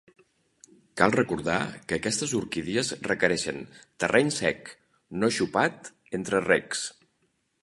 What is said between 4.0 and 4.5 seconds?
terreny